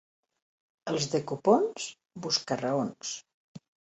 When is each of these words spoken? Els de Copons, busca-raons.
Els 0.93 1.05
de 1.15 1.19
Copons, 1.31 1.85
busca-raons. 2.27 3.15